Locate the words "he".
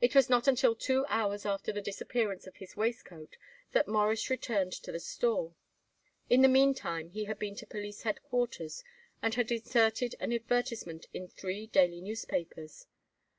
7.10-7.24